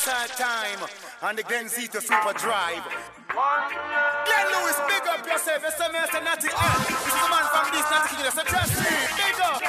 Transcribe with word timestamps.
dancehall 0.00 0.28
time 0.36 0.88
on 1.22 1.36
the 1.36 1.42
Glenzito 1.42 2.00
Superdrive. 2.00 2.82
Glenn 3.28 4.46
Lewis, 4.52 4.80
big 4.88 5.06
up 5.08 5.26
yourself. 5.26 5.62
It's 5.66 5.80
a 5.80 5.92
man, 5.92 6.04
it's 6.04 6.14
a 6.14 6.20
natty 6.20 6.48
art. 6.56 6.88
This 6.88 7.06
is 7.06 7.12
a 7.12 7.28
man 7.28 7.44
from 7.52 7.66
this 7.72 7.90
natty 7.90 8.16
kingdom. 8.16 8.32
So 8.32 8.42
trust 8.44 8.78
me, 8.80 8.84
big 9.20 9.40
up. 9.44 9.60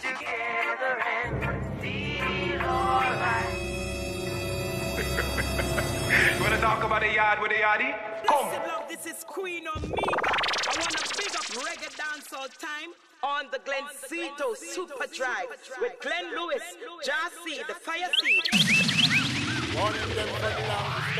Together 0.00 0.98
and 1.04 1.80
feel 1.80 2.60
alright. 2.60 3.52
you 6.36 6.42
wanna 6.42 6.60
talk 6.60 6.82
about 6.82 7.02
the 7.02 7.12
yard 7.12 7.40
with 7.42 7.50
the 7.50 7.56
yardie? 7.56 7.94
Come. 8.26 8.48
Listen, 8.48 8.62
love, 8.66 8.88
this 8.88 9.06
is 9.06 9.24
Queen 9.24 9.68
Omega. 9.68 9.92
I 9.92 10.76
wanna 10.80 11.02
big 11.16 11.36
up 11.36 11.46
reggae 11.64 11.92
dancehall 11.96 12.48
time 12.58 12.92
on 13.22 13.46
the 13.52 13.58
Glen 13.58 13.84
Zito 14.08 14.56
Super 14.56 15.06
Drive 15.12 15.48
with 15.80 15.92
Glenn 16.00 16.34
Lewis, 16.34 16.62
JahSeed, 17.04 17.66
the 17.66 17.74
Fire 17.74 18.10
Seed. 18.22 18.85
Of 19.78 20.14
them 20.14 20.28
for 20.28 20.40
the 20.40 20.48
longest. 20.68 21.18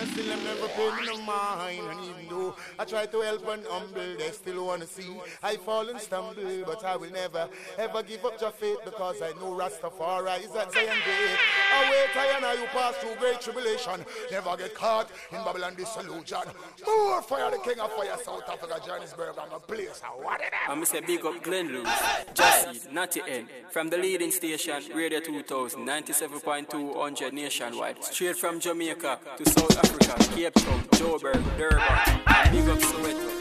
And 0.00 0.08
still 0.10 0.32
I'm 0.32 0.42
never 0.44 0.68
paying 0.68 1.06
no 1.06 1.16
mind. 1.22 1.82
And 1.90 2.00
even 2.04 2.28
though 2.30 2.54
I 2.78 2.84
try 2.84 3.06
to 3.06 3.20
help 3.20 3.46
and 3.48 3.64
humble, 3.66 4.16
they 4.16 4.30
still 4.30 4.66
wanna 4.66 4.86
see 4.86 5.14
I 5.42 5.56
fall 5.56 5.88
and 5.88 6.00
stumble. 6.00 6.64
But 6.66 6.82
I 6.84 6.96
will 6.96 7.10
never, 7.10 7.48
ever 7.78 8.02
give 8.02 8.24
up 8.24 8.40
your 8.40 8.50
faith 8.52 8.78
because 8.84 9.20
I 9.22 9.30
know 9.32 9.52
Rastafari 9.52 10.40
is 10.44 10.54
at 10.56 10.72
Zion 10.72 10.98
gate. 11.04 11.38
I 11.74 11.90
wait, 11.90 12.16
I 12.16 12.36
and 12.36 12.44
I 12.44 12.54
you 12.54 12.66
pass 12.66 12.94
through 12.96 13.16
great 13.16 13.40
tribulation. 13.40 14.04
Never 14.30 14.56
get 14.56 14.74
caught 14.74 15.10
in 15.32 15.38
Babylon 15.44 15.74
disillusion. 15.74 16.46
More 16.86 17.22
fire, 17.22 17.50
the 17.50 17.58
king 17.58 17.80
of 17.80 17.92
fire, 17.92 18.16
South 18.22 18.48
Africa, 18.48 18.80
Johannesburg, 18.84 19.34
I'm 19.40 19.52
a 19.52 19.60
place. 19.60 20.00
What 20.22 20.40
it 20.40 20.52
I'm 20.68 20.84
say 20.84 21.00
big 21.00 21.24
up 21.24 21.42
Glenn 21.42 21.68
Lewis, 21.68 22.00
Jesse, 22.34 22.88
Natty 22.92 23.22
N, 23.26 23.48
from 23.70 23.90
the 23.90 23.98
leading 23.98 24.30
station, 24.30 24.82
Radio 24.94 25.20
2000, 25.20 25.80
97.2, 25.80 26.94
100 26.94 27.34
nationwide, 27.34 28.04
straight 28.04 28.36
from 28.36 28.60
Jamaica 28.60 29.18
to 29.36 29.50
South 29.50 29.78
Africa, 29.78 30.34
Cape 30.34 30.54
Town, 30.54 30.80
Joburg, 30.92 31.42
Durban, 31.56 32.20
big 32.52 32.68
up 32.68 32.78
Soweto. 32.78 33.33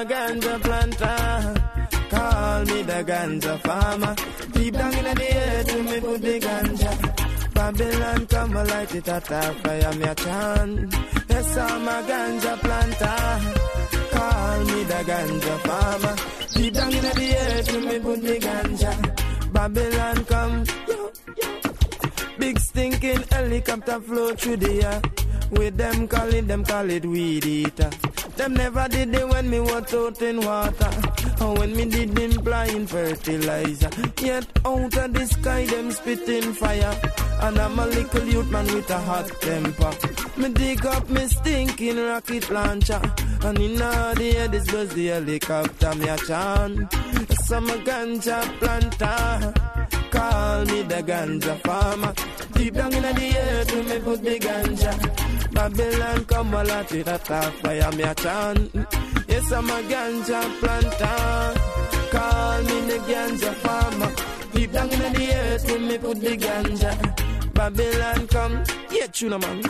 Summer 0.00 0.14
ganja 0.14 0.62
planter, 0.62 1.54
call 2.08 2.64
me 2.64 2.82
the 2.82 3.04
ganja 3.04 3.60
farmer. 3.60 4.14
Deep 4.52 4.72
down 4.72 4.94
in 4.94 5.04
the 5.04 5.36
earth, 5.36 5.84
me 5.84 6.00
put 6.00 6.22
the 6.22 6.40
ganja. 6.40 7.52
Babylon 7.52 8.26
come 8.26 8.56
and 8.56 8.70
light 8.70 8.94
it 8.94 9.08
at 9.08 9.30
a 9.30 9.42
fire, 9.62 9.92
me 9.92 10.04
a 10.04 10.14
chant. 10.14 10.94
Yes, 11.28 11.56
I'm 11.58 11.88
a 11.88 12.02
ganja 12.08 12.60
planter 12.60 13.60
call 14.10 14.60
me 14.64 14.84
the 14.84 15.00
ganja 15.10 15.58
farmer. 15.66 16.16
Deep 16.54 16.72
down 16.72 16.92
in 16.94 17.02
the 17.02 17.36
earth, 17.44 17.84
me 17.84 17.98
put 17.98 18.22
the 18.22 18.38
ganja. 18.38 19.52
Babylon 19.52 20.24
come. 20.24 20.64
Big 22.38 22.58
stinking 22.58 23.22
helicopter 23.30 24.00
flow 24.00 24.34
through 24.34 24.56
the 24.56 24.82
air. 24.82 25.02
With 25.50 25.76
them 25.76 26.08
call 26.08 26.32
it, 26.32 26.48
them 26.48 26.64
call 26.64 26.88
it 26.88 27.04
weed 27.04 27.44
eater. 27.44 27.90
Them 28.40 28.54
never 28.54 28.88
did 28.88 29.14
it 29.14 29.28
when 29.28 29.50
me 29.50 29.60
was 29.60 29.92
out 29.92 30.22
in 30.22 30.40
water. 30.40 30.90
Or 31.42 31.56
when 31.56 31.76
me 31.76 31.84
did 31.84 32.18
in 32.18 32.42
blind 32.42 32.88
fertilizer. 32.88 33.90
Yet 34.18 34.46
out 34.64 34.96
of 34.96 35.12
the 35.12 35.26
sky, 35.26 35.66
them 35.66 35.90
spitting 35.90 36.54
fire. 36.54 36.98
And 37.42 37.58
I'm 37.58 37.78
a 37.78 37.86
little 37.86 38.24
youth 38.24 38.50
man 38.50 38.64
with 38.64 38.88
a 38.88 38.98
hot 38.98 39.28
temper. 39.42 39.92
Me 40.38 40.48
dig 40.48 40.86
up 40.86 41.10
me 41.10 41.26
stinking 41.26 41.98
rocket 41.98 42.48
launcher. 42.50 43.02
And 43.42 43.58
in 43.58 43.82
all 43.82 44.14
the 44.14 44.34
air, 44.34 44.48
this 44.48 44.72
was 44.72 44.88
the 44.94 45.08
helicopter, 45.08 45.94
me 45.96 46.08
a 46.08 46.16
chant. 46.16 46.90
Some 47.44 47.68
ganja 47.84 48.40
planter. 48.58 49.52
Call 50.10 50.64
me 50.64 50.80
the 50.84 51.02
ganja 51.02 51.60
farmer. 51.60 52.14
Deep 52.54 52.72
down 52.72 52.94
in 52.94 53.02
the 53.02 53.36
earth, 53.36 53.86
me 53.86 53.98
put 53.98 54.24
the 54.24 54.38
ganja. 54.38 55.29
Babylon 55.52 56.24
come 56.26 56.54
a 56.54 56.64
lot 56.64 56.90
with 56.90 57.08
a 57.08 57.18
fire, 57.18 57.92
me 57.92 58.02
a 58.02 58.14
chant. 58.14 58.74
Yes, 59.28 59.52
I'm 59.52 59.70
a 59.70 59.82
ganja 59.82 60.40
planter. 60.60 61.60
Call 62.10 62.62
me 62.62 62.80
the 62.88 62.98
ganja 63.08 63.54
farmer. 63.54 64.12
Deep 64.52 64.72
down 64.72 64.90
in 64.90 65.12
the 65.12 65.34
earth, 65.34 65.70
when 65.70 65.88
me 65.88 65.98
put 65.98 66.20
the 66.20 66.36
ganja. 66.36 67.54
Babylon 67.54 68.26
come, 68.28 68.64
yeah, 68.90 69.06
tuna 69.06 69.38
man. 69.38 69.62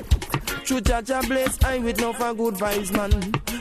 True 0.65 0.81
Jaja 0.81 1.27
bless 1.27 1.63
I 1.65 1.79
with 1.79 2.01
no 2.01 2.13
for 2.13 2.33
good 2.35 2.55
vibes, 2.55 2.93
man. 2.93 3.13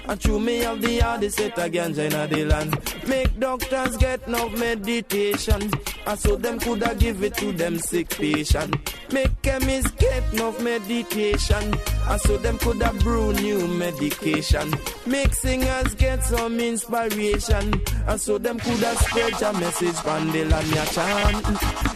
And 0.07 0.19
true 0.21 0.39
me 0.39 0.59
have 0.59 0.81
the 0.81 0.99
hardest 0.99 1.37
set 1.37 1.57
again, 1.57 1.95
China 1.95 2.27
the 2.27 2.45
land. 2.45 2.77
Make 3.07 3.39
doctors 3.39 3.97
get 3.97 4.27
no 4.27 4.49
meditation. 4.49 5.71
And 6.09 6.17
so 6.17 6.35
them 6.37 6.59
coulda 6.59 6.95
give 6.95 7.21
it 7.21 7.35
to 7.35 7.51
them 7.51 7.77
sick 7.77 8.09
patient. 8.09 8.75
Make 9.13 9.43
chemists 9.43 9.91
get 9.91 10.33
no 10.33 10.51
meditation. 10.57 11.75
And 12.07 12.21
so 12.21 12.35
them 12.37 12.57
coulda 12.57 12.91
brew 13.03 13.31
new 13.33 13.67
medication. 13.67 14.73
Make 15.05 15.35
singers 15.35 15.93
get 15.93 16.23
some 16.23 16.59
inspiration. 16.59 17.79
And 18.07 18.19
so 18.19 18.39
them 18.39 18.59
coulda 18.59 18.95
spread 18.95 19.39
your 19.39 19.53
message 19.53 19.97
from 19.97 20.31
the 20.31 20.45
land 20.45 20.67
ya 20.73 20.85
chant. 20.85 21.45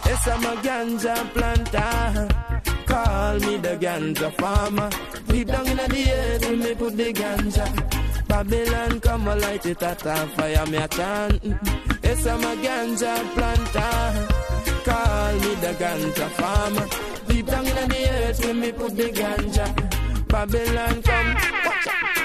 Yes, 0.06 0.28
I'm 0.28 0.44
a 0.44 0.62
ganja 0.62 1.16
planter. 1.34 2.28
Call 2.86 3.40
me 3.40 3.56
the 3.56 3.76
ganja 3.76 4.32
farmer. 4.34 4.90
Deep 5.26 5.48
down 5.48 5.66
in 5.66 5.76
the 5.76 6.12
earth, 6.12 6.50
we 6.50 6.56
me 6.56 6.74
put 6.76 6.96
the 6.96 7.12
ganja. 7.12 8.13
Babylon 8.28 9.00
come 9.00 9.28
a 9.28 9.36
light 9.36 9.66
it 9.66 9.82
at 9.82 10.04
a 10.06 10.14
fire, 10.36 10.66
me 10.66 10.78
a 10.78 10.88
chant. 10.88 11.42
Yes, 12.02 12.26
a 12.26 12.36
ganja 12.64 13.14
planter. 13.34 14.28
Call 14.84 15.32
me 15.34 15.54
the 15.56 15.72
ganja 15.78 16.28
farmer. 16.30 16.86
Deep 17.28 17.46
down 17.46 17.66
in 17.66 17.88
the 17.88 18.08
earth, 18.10 18.44
when 18.44 18.60
me 18.60 18.72
put 18.72 18.96
the 18.96 19.10
ganja. 19.10 19.66
Babylon 20.28 21.02
come. 21.02 21.34
Watch 21.34 21.86
out. 21.88 22.23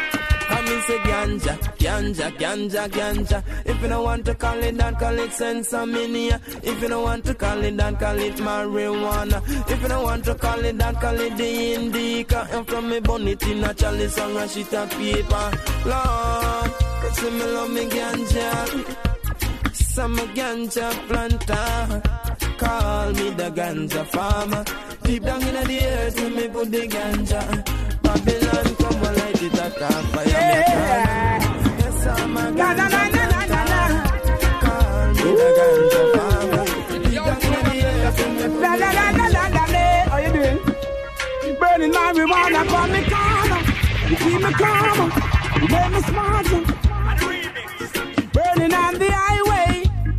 Mean 0.79 0.87
say 0.87 0.97
ganja, 0.99 1.57
ganja, 1.77 2.31
ganja, 2.37 2.89
ganja. 2.89 3.43
If 3.65 3.81
you 3.81 3.87
don't 3.89 4.03
want 4.03 4.25
to 4.25 4.35
call 4.35 4.59
it 4.59 4.77
that, 4.77 4.99
call 4.99 5.19
it 5.19 5.31
sinsemilla. 5.31 6.39
If 6.63 6.81
you 6.81 6.87
don't 6.87 7.03
want 7.03 7.25
to 7.25 7.33
call 7.33 7.63
it 7.63 7.75
that, 7.77 7.99
call 7.99 8.19
it 8.19 8.35
marijuana. 8.35 9.69
If 9.69 9.81
you 9.81 9.87
don't 9.87 10.03
want 10.03 10.23
to 10.25 10.35
call 10.35 10.63
it 10.63 10.77
that, 10.77 11.01
call 11.01 11.19
it 11.19 11.35
the 11.37 11.73
indica. 11.73 12.47
And 12.51 12.67
from 12.67 12.89
me 12.89 12.99
bonnet 12.99 13.43
in 13.43 13.63
a 13.63 13.73
chalice 13.73 14.17
and 14.17 14.37
a 14.37 14.47
sheet 14.47 14.73
of 14.73 14.89
paper. 14.91 15.51
Lord, 15.85 16.71
say 17.13 17.29
me 17.29 17.43
love 17.43 17.71
me 17.71 17.85
ganja. 17.85 19.73
Some 19.73 20.17
ganja 20.17 20.91
planter. 21.07 22.01
Call 22.57 23.11
me 23.13 23.29
the 23.31 23.51
ganja 23.51 24.05
farmer. 24.07 24.63
Deep 25.03 25.23
down 25.23 25.41
in 25.41 25.67
the 25.67 25.85
earth, 25.85 26.35
me 26.35 26.47
put 26.47 26.71
the 26.71 26.87
ganja. 26.87 28.01
Babylon 28.01 28.78
come 29.39 29.49
and 29.49 29.53
light 29.53 29.53
it 29.53 29.59
at 29.59 29.81
a 29.81 30.07
fire. 30.09 30.27
Yeah. 30.27 31.39
Yes, 31.79 32.07
I'm 32.07 32.37
a. 32.37 32.39
Call 32.39 32.51
me 32.51 32.83
ganja 35.57 35.93
me 39.13 39.25
la. 39.29 39.43
How 40.09 40.17
you 40.17 40.31
doing? 40.33 40.59
Burning 41.59 41.93
marijuana 41.93 42.61
from 42.69 42.91
me 42.91 43.01
corner. 43.11 43.61
You 44.09 44.15
keep 44.17 44.41
me 44.41 44.51
calm. 44.53 45.09
Make 45.69 45.91
me 45.93 46.01
smarter. 46.01 46.61
Burning 48.33 48.73
on 48.73 48.93
the 48.99 49.09
highway. 49.11 49.71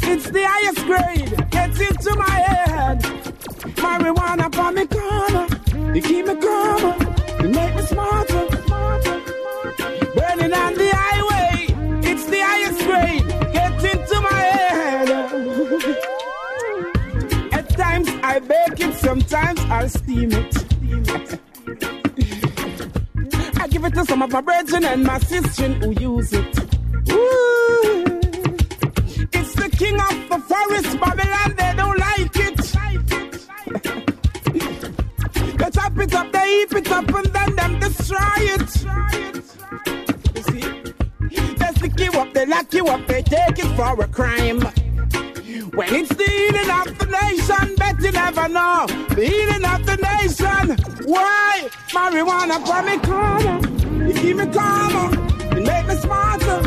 It's 0.03 0.27
the 0.31 0.43
highest 0.43 0.83
grade. 0.87 1.31
Gets 1.51 1.81
into 1.81 2.13
my 2.17 2.37
head. 2.49 3.03
Marijuana 3.77 4.47
from 4.55 4.75
me 4.75 4.87
corner. 4.87 5.47
You 5.95 6.03
keep 6.03 6.27
me 6.27 6.35
calm. 6.37 6.90
I'll 19.81 19.89
steam 19.89 20.31
it. 20.31 20.57
I 23.59 23.67
give 23.69 23.83
it 23.83 23.95
to 23.95 24.05
some 24.05 24.21
of 24.21 24.31
my 24.31 24.43
brethren 24.43 24.85
and 24.85 25.05
my 25.05 25.19
sisters 25.21 25.83
who 25.83 25.93
use 25.93 26.35
it. 26.35 26.59
Ooh. 27.11 28.05
It's 29.33 29.55
the 29.55 29.71
king 29.79 29.99
of 29.99 30.29
the 30.29 30.39
forest, 30.51 31.01
Babylon, 31.01 31.55
they 31.57 31.73
don't 31.77 31.99
like 31.99 32.37
it. 32.37 32.57
They 35.57 35.71
chop 35.71 35.99
it 35.99 36.15
up, 36.15 36.31
they 36.31 36.59
heap 36.59 36.75
it 36.75 36.91
up, 36.93 37.09
and 37.15 37.27
then 37.27 37.57
them 37.57 37.79
destroy 37.81 38.37
it. 38.37 38.85
You 40.37 40.43
see? 40.43 40.67
They 41.55 41.73
stick 41.77 41.99
you 42.01 42.13
up, 42.21 42.35
they 42.35 42.45
lock 42.45 42.75
you 42.75 42.87
up, 42.87 43.07
they 43.07 43.23
take 43.23 43.59
it 43.59 43.77
for 43.77 43.99
a 43.99 44.09
crime. 44.09 44.61
When 45.75 45.95
it's 45.95 46.09
the 46.09 46.25
healing 46.25 46.71
of 46.71 46.99
the 46.99 47.07
nation, 47.07 47.77
bet 47.77 48.01
you 48.01 48.11
never 48.11 48.49
know. 48.49 48.87
The 49.15 49.25
healing 49.25 49.65
of 49.65 49.87
the 49.87 49.97
nation. 49.97 50.77
Why? 51.07 51.69
Marijuana 51.91 52.59
for 52.67 52.83
me 52.83 52.99
corner. 52.99 54.07
You 54.07 54.15
keep 54.15 54.37
me 54.37 54.47
calm. 54.53 55.31
smarter. 56.01 56.61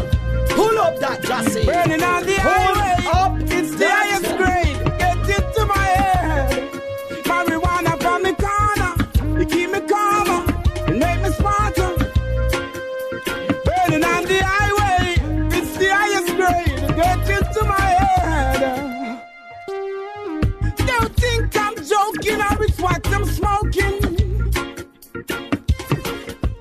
Pull 0.55 0.77
up 0.79 0.97
that 0.99 1.21
JahSeed. 1.21 1.65
Burning 1.65 2.03
on 2.03 2.25
the 2.25 2.35
Pull 2.35 2.51
highway. 2.51 3.05
up 3.13 3.39
It's 3.51 3.75
the 3.75 3.89
highest 3.89 4.37
grade. 4.37 4.92
What 22.83 23.07
I'm 23.07 23.25
smoking. 23.25 24.51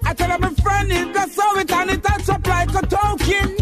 I 0.05 0.15
tell 0.15 0.39
my 0.39 0.51
friend 0.63 0.93
it, 0.93 1.13
that's 1.13 1.41
how 1.41 1.57
it 1.59 1.71
and 1.71 1.91
it 1.91 2.03
touch 2.03 2.29
up 2.29 2.47
like 2.47 2.69
a 2.71 2.83
token. 2.87 3.57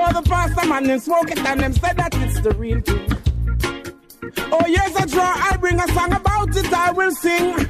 Oh, 0.00 0.12
the 0.12 0.22
pastor 0.28 0.68
man 0.68 0.84
them 0.84 1.00
smoke 1.00 1.30
it 1.30 1.38
and 1.38 1.60
them 1.60 1.72
said 1.72 1.96
that 1.96 2.14
it's 2.16 2.40
the 2.40 2.54
real 2.54 2.80
thing. 2.80 3.08
Oh, 4.52 4.66
yes, 4.66 4.94
I 4.96 5.06
draw, 5.06 5.32
I 5.36 5.56
bring 5.56 5.80
a 5.80 5.88
song 5.88 6.12
about 6.12 6.54
it, 6.54 6.72
I 6.72 6.92
will 6.92 7.10
sing. 7.12 7.68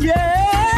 Yeah, 0.00 0.71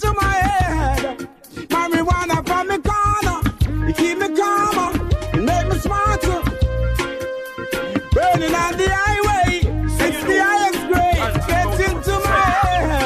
Into 0.00 0.14
my 0.14 0.22
head. 0.22 1.28
Marijuana 1.70 2.46
from 2.46 2.68
the 2.68 2.78
corner, 2.88 3.38
you 3.88 3.92
keep 3.94 4.16
me 4.16 4.28
calmer, 4.36 4.92
you 5.34 5.42
make 5.42 5.66
me 5.66 5.76
smarter. 5.78 6.40
Burning 8.12 8.54
on 8.54 8.76
the 8.78 8.88
highway, 8.94 9.58
it's 9.98 10.20
the 10.22 10.38
highest 10.40 10.82
grade. 10.86 11.34
Get 11.48 11.80
into 11.90 12.14
my 12.28 12.42
head. 12.62 13.02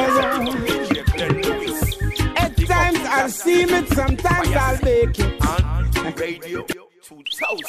At 2.37 2.53
times 2.67 3.00
I'll 3.09 3.31
see 3.31 3.62
it, 3.62 3.88
sometimes 3.88 4.50
I'll 4.50 4.79
make 4.83 5.19
it. 5.19 5.41
On 5.47 6.15
Radio 6.15 6.67
2000. 7.03 7.65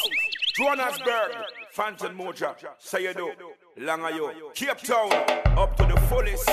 Johannesburg, 0.58 1.32
Phantom 1.72 2.18
Moja, 2.18 2.56
Sayado, 2.78 3.32
Langayo, 3.80 4.54
Cape 4.54 4.80
Town, 4.80 5.14
up 5.58 5.78
to 5.78 5.86
the 5.86 5.98
fullest. 6.10 6.50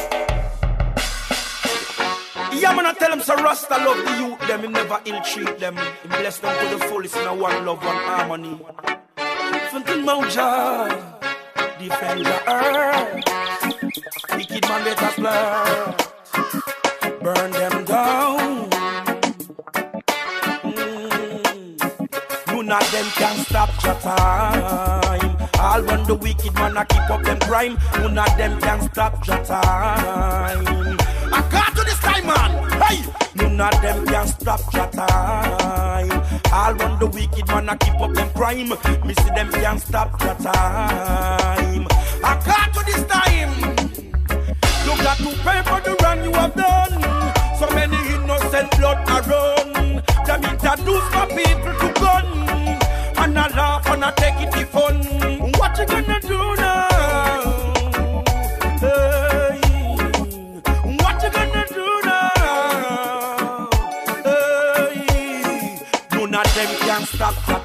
Yeah, 2.53 2.75
man, 2.75 2.87
I 2.87 2.93
tell 2.93 3.11
them, 3.11 3.21
so 3.21 3.35
Rasta 3.37 3.77
love 3.77 3.97
the 4.05 4.13
youth, 4.19 4.49
them, 4.49 4.61
he 4.63 4.69
never 4.69 5.01
ill 5.05 5.21
treat 5.23 5.59
them. 5.59 5.77
He 6.03 6.09
bless 6.09 6.39
them 6.39 6.55
to 6.59 6.77
the 6.77 6.85
fullest 6.85 7.17
in 7.17 7.27
a 7.27 7.35
one 7.35 7.65
love, 7.65 7.85
one 7.85 7.97
harmony. 7.97 8.61
Phantom 9.71 10.05
Moja, 10.05 10.89
defend 11.79 12.27
the 12.27 12.51
earth. 12.51 13.25
Wicked 14.37 14.69
man, 14.69 14.85
let 14.85 15.03
us 15.03 15.17
blur. 15.17 15.95
Burn 17.23 17.51
them 17.53 17.85
down. 17.85 18.71
Mm. 20.65 21.51
None 22.47 22.73
of 22.73 22.93
them 22.93 23.07
can 23.15 23.37
stop 23.45 23.71
your 23.85 23.95
time. 23.95 25.37
All 25.59 25.83
when 25.83 26.05
the 26.05 26.15
wicked 26.15 26.55
man 26.55 26.77
a 26.77 26.85
keep 26.85 27.11
up 27.11 27.23
them 27.23 27.39
crime, 27.41 27.79
none 27.99 28.19
of 28.19 28.37
them 28.37 28.61
can 28.61 28.81
stop 28.91 29.27
your 29.27 29.45
time. 29.45 30.97
I 31.41 31.49
got 31.49 31.75
to 31.77 31.83
this 31.85 31.99
time, 32.01 32.27
man. 32.27 32.71
Hey, 32.83 33.01
none 33.35 33.61
of 33.61 33.81
them 33.81 34.07
can 34.07 34.27
stop 34.27 34.61
your 34.75 34.87
time. 34.89 36.11
All 36.53 36.75
when 36.75 36.99
the 36.99 37.07
wicked 37.07 37.47
man 37.49 37.69
I 37.71 37.77
keep 37.77 37.99
up 38.01 38.13
them 38.13 38.29
crime, 38.35 38.69
me 39.07 39.15
see 39.15 39.31
them 39.35 39.51
can 39.51 39.79
stop 39.79 40.21
your 40.21 40.35
time. 40.35 41.87
I 42.23 42.43
got 42.45 42.75
to 42.75 42.85
this 42.85 43.05
time. 43.07 43.53
You 44.85 44.93
got 45.03 45.17
to 45.17 45.31
pay 45.45 45.63
for 45.69 45.81
the 45.81 45.97
wrong 46.03 46.23
you 46.25 46.33
have 46.33 46.55
done. 46.55 47.01
So 47.59 47.67
many 47.75 47.97
innocent 48.15 48.71
blood 48.77 48.99
are 49.09 49.23
run. 49.33 50.03
Them 50.27 50.45
introduce 50.45 51.07
my 51.15 51.27
people 51.27 51.75
to 51.81 52.01
gun. 52.01 52.27
And 53.17 53.39
I 53.39 53.49
laugh 53.57 53.87
and 53.87 54.05
I 54.05 54.11
take 54.13 54.41
it 54.47 54.53
the 54.53 54.67
fun. 54.67 55.10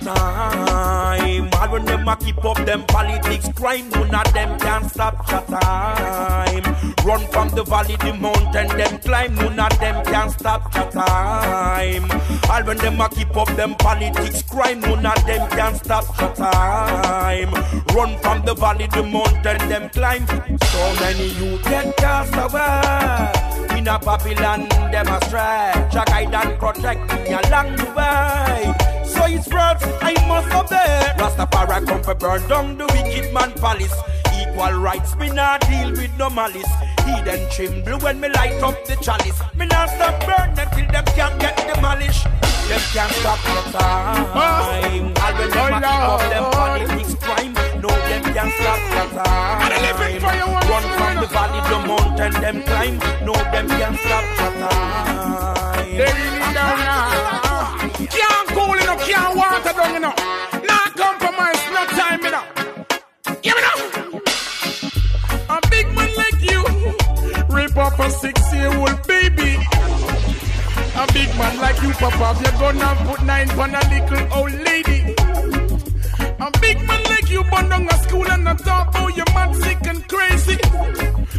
Time. 0.05 1.49
All 1.53 1.69
when 1.71 1.85
them 1.85 2.07
a 2.07 2.15
keep 2.15 2.43
up 2.45 2.57
them 2.65 2.85
politics 2.85 3.49
crime, 3.55 3.89
none 3.89 4.13
of 4.13 4.33
them 4.33 4.59
can 4.59 4.87
stop 4.87 5.25
the 5.27 5.39
time. 5.57 6.63
Run 7.03 7.27
from 7.27 7.49
the 7.49 7.63
valley, 7.63 7.95
the 7.97 8.13
mountain, 8.13 8.67
them 8.77 8.99
climb, 8.99 9.35
none 9.35 9.59
of 9.59 9.79
them 9.79 10.05
can 10.05 10.29
stop 10.29 10.71
the 10.73 10.83
time. 10.91 12.11
All 12.49 12.63
when 12.63 12.77
them 12.77 13.01
a 13.01 13.09
keep 13.09 13.35
up 13.35 13.47
them 13.55 13.75
politics 13.75 14.43
crime, 14.43 14.81
none 14.81 15.05
of 15.05 15.25
them 15.25 15.49
can 15.49 15.75
stop 15.75 16.05
the 16.17 16.27
time. 16.35 17.53
Run 17.95 18.17
from 18.19 18.45
the 18.45 18.53
valley, 18.53 18.87
the 18.87 19.03
mountain, 19.03 19.57
them 19.69 19.89
climb. 19.89 20.27
So 20.27 20.93
many 20.99 21.29
you 21.39 21.57
get 21.63 21.97
cast 21.97 22.33
away. 22.35 23.77
In 23.77 23.87
a 23.87 23.99
Babylon, 23.99 24.69
them 24.91 25.07
a 25.07 25.25
stray. 25.25 25.73
Jack 25.91 26.09
I 26.11 26.25
done 26.25 26.57
protect 26.57 27.01
me 27.13 27.33
along 27.33 27.75
the 27.75 27.85
way. 27.97 28.94
So 29.25 29.31
it's 29.31 29.47
words 29.47 29.81
I 30.05 30.13
must 30.27 30.53
obey. 30.53 31.01
Rastafari 31.17 31.87
come 31.87 32.03
for 32.03 32.13
burn 32.13 32.47
down 32.47 32.77
the 32.77 32.85
wicked 32.93 33.33
man 33.33 33.51
palace. 33.53 33.95
Equal 34.37 34.77
rights, 34.79 35.15
me 35.15 35.29
not 35.29 35.61
deal 35.61 35.89
with 35.89 36.15
no 36.19 36.29
malice. 36.29 36.69
Heathen 37.05 37.49
tremble 37.49 37.97
when 38.05 38.19
me 38.19 38.29
light 38.29 38.61
up 38.61 38.77
the 38.85 38.95
chalice. 38.97 39.41
Me 39.55 39.65
not 39.65 39.89
stop 39.89 40.13
burning 40.27 40.69
till 40.75 40.91
them 40.91 41.05
can't 41.17 41.39
get 41.39 41.57
demolished. 41.57 42.23
Them 42.69 42.81
can't 42.93 43.11
stop 43.13 43.41
the 43.41 43.71
time. 43.73 44.29
Ah. 44.37 44.79
When 44.83 45.13
them 45.15 45.57
oh, 45.57 45.65
a 45.65 45.81
keep 45.81 46.05
up 46.05 46.21
them 46.29 46.45
politics 46.53 47.15
crime. 47.15 47.53
No, 47.81 47.89
them 47.89 48.23
can't 48.29 48.53
stop 48.53 48.79
the 48.93 49.03
time. 49.17 49.61
And 49.65 49.73
I 49.73 49.77
live 49.85 50.01
in 50.05 50.21
for 50.21 50.33
you 50.37 50.47
Run 50.69 50.85
from 51.01 51.15
the 51.21 51.27
valley, 51.33 51.61
the 51.65 51.77
mountain, 51.89 52.33
them 52.43 52.57
climb. 52.61 52.97
No, 53.25 53.33
them 53.33 53.67
can't 53.69 53.97
stop 53.97 54.25
the 54.37 54.47
time. 54.61 55.97
They 55.97 56.13
really. 56.13 56.35
Can't 57.93 58.47
cool 58.49 58.73
enough, 58.73 59.07
can't 59.07 59.37
water 59.37 59.73
down, 59.73 59.93
you 59.93 59.99
know. 59.99 60.13
Not 60.65 60.95
compromise, 60.95 61.61
no 61.75 61.85
time, 61.85 62.23
you 62.23 62.31
know. 62.31 62.43
Give 63.43 63.55
me 63.55 63.61
now. 63.61 63.77
A 65.55 65.69
big 65.69 65.87
man 65.93 66.11
like 66.15 66.41
you, 66.41 66.61
rip 67.55 67.77
up 67.77 67.99
a 67.99 68.09
six-year-old 68.09 69.07
baby. 69.07 69.57
A 70.97 71.05
big 71.13 71.29
man 71.37 71.59
like 71.59 71.81
you, 71.83 71.91
Papa, 71.93 72.39
you're 72.41 72.59
gonna 72.59 72.95
put 73.05 73.23
nine 73.23 73.49
on 73.51 73.75
a 73.75 73.81
little 73.93 74.33
old 74.33 74.51
lady. 74.51 75.15
A 76.39 76.51
big 76.59 76.77
man 76.87 77.03
like 77.03 77.29
you, 77.29 77.43
burn 77.43 77.69
down 77.69 77.87
a 77.87 77.97
school 78.03 78.27
and 78.27 78.43
not 78.43 78.59
talk 78.59 78.89
about 78.89 79.03
oh, 79.03 79.07
you 79.09 79.23
mad, 79.35 79.55
sick 79.55 79.85
and 79.85 80.07
crazy. 80.07 80.57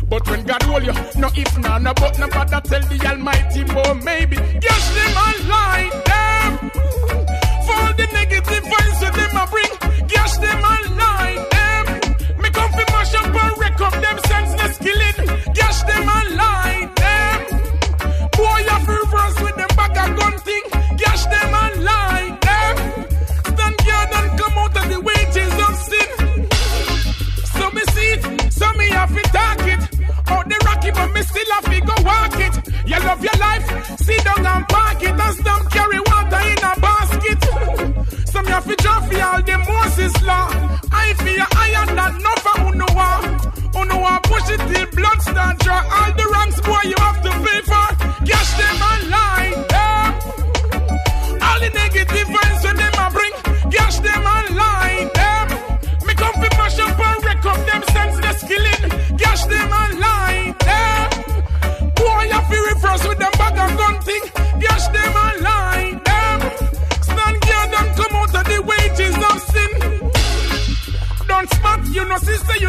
But 0.09 0.29
when 0.31 0.45
God 0.45 0.63
hold 0.63 0.85
you, 0.85 0.93
no 1.21 1.29
if, 1.35 1.59
no, 1.59 1.79
no, 1.79 1.93
but 1.95 2.19
no, 2.19 2.27
I 2.27 2.61
tell 2.61 2.81
the 2.81 3.07
Almighty, 3.07 3.65
more 3.65 3.95
maybe. 3.97 4.37
Yes, 4.63 4.85
them 4.95 5.17
online, 5.29 5.91
them. 6.07 6.71
For 7.67 7.85
the 7.99 8.07
negative 8.13 8.65
vibes 8.65 9.01
that 9.03 9.15
them 9.19 9.37
a 9.37 9.47
bring, 9.51 10.09
yes, 10.09 10.39
them 10.39 10.63
online, 10.63 11.43
them. 11.51 12.41
Me 12.41 12.51
come 12.51 12.71
fi 12.71 12.85
mash 12.93 13.15
up 13.17 13.35
and 13.35 13.59
wreck 13.59 13.81
up 13.81 13.93
them 13.95 14.19
senseless 14.27 14.79
killing, 14.79 15.06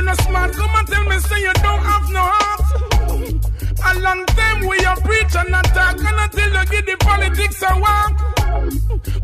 no 0.07 0.13
smart, 0.23 0.53
come 0.53 0.75
and 0.75 0.87
tell 0.87 1.03
me 1.05 1.19
say 1.19 1.41
you 1.41 1.53
don't 1.65 1.83
have 1.83 2.09
no 2.11 2.23
heart. 2.23 2.61
A 3.89 3.99
long 3.99 4.25
time 4.25 4.59
we 4.65 4.77
are 4.85 4.99
preach 5.01 5.35
and 5.35 5.55
attack, 5.55 5.97
and 5.99 6.19
until 6.23 6.51
you 6.55 6.65
give 6.71 6.85
the 6.85 6.95
politics 6.99 7.61
a 7.61 7.71
walk. 7.79 8.13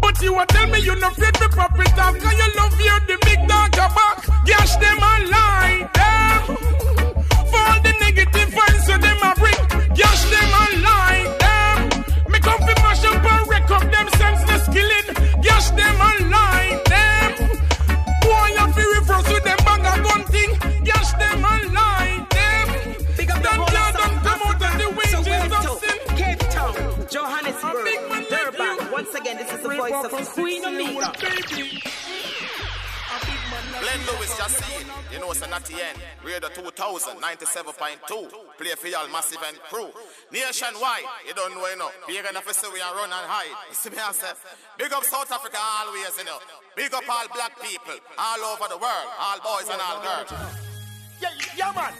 But 0.02 0.22
you 0.22 0.34
will 0.34 0.46
tell 0.46 0.68
me 0.68 0.80
you 0.80 0.96
no 1.00 1.08
afraid 1.08 1.34
to 1.36 1.50
pop 1.50 1.80
it 1.80 2.00
off, 2.00 2.16
cause 2.20 2.38
you 2.42 2.50
love 2.60 2.80
you 2.88 2.98
the 3.08 3.18
big 3.26 3.48
dog 3.48 3.76
your 3.80 3.90
back. 3.96 4.18
Gash 4.46 4.76
them 4.84 5.00
and 5.12 5.30
lie 5.30 5.90
them. 5.98 6.42
For 7.52 7.64
all 7.72 7.82
the 7.88 7.94
negative 8.04 8.50
vibes 8.58 8.84
so 8.88 8.98
them 9.06 9.20
a 9.24 9.32
bring, 9.40 9.62
gash 9.96 10.24
them 10.34 10.52
and 10.64 10.76
lie 10.84 11.26
them. 11.44 11.78
Me 12.32 12.40
come 12.40 12.60
fi 12.60 12.74
mash 12.84 13.06
up 13.06 13.24
and 13.24 13.48
wreck 13.50 13.72
up 13.72 13.86
them 13.92 14.08
senseless 14.20 14.66
killing, 14.76 15.08
gash 15.42 15.70
them 15.72 15.98
and 16.10 16.33
again, 29.34 29.46
this 29.46 29.56
is 29.56 29.64
the 29.64 29.70
Rip 29.70 29.80
voice 29.80 29.92
off 29.92 30.06
of 30.06 30.14
a 30.14 30.26
Queen 30.26 30.64
60-year-old 30.64 31.04
Omega. 31.04 31.24
Glenn 33.80 34.00
Lewis 34.08 34.38
just 34.38 34.58
see 34.58 34.82
it. 34.82 34.88
You 35.12 35.20
know, 35.20 35.32
it's 35.32 35.42
an 35.42 35.54
at 35.54 35.66
the 35.66 35.74
end. 35.74 36.00
Radio 36.24 36.50
2000, 36.50 37.18
97.2. 37.18 38.58
Play 38.58 38.76
for 38.76 38.88
y'all 38.88 39.08
massive 39.10 39.44
and 39.46 39.60
crew. 39.70 39.90
Nationwide, 40.32 41.04
you 41.28 41.34
don't 41.34 41.54
know, 41.56 41.68
you 41.68 41.78
know. 41.78 41.92
Big 42.08 42.26
enough 42.26 42.48
to 42.48 42.54
say 42.54 42.68
we 42.72 42.82
are 42.82 42.96
run 42.96 43.06
and 43.06 43.28
hide. 43.28 43.54
You 43.70 43.76
see 43.76 43.90
me, 43.90 43.98
I 44.00 44.12
say, 44.14 44.32
big 44.78 44.92
up 44.94 45.04
South 45.04 45.32
Africa 45.32 45.58
always, 45.60 46.18
you 46.18 46.26
know. 46.26 46.40
Big 46.76 46.94
up 46.94 47.04
all 47.10 47.28
black 47.34 47.60
people 47.62 47.98
all 48.18 48.42
over 48.54 48.68
the 48.70 48.78
world, 48.78 49.10
all 49.20 49.40
boys 49.42 49.70
and 49.70 49.82
all 49.82 50.02
girls. 50.02 50.34
Yeah, 51.22 51.30
yeah, 51.58 51.74
man. 51.76 51.94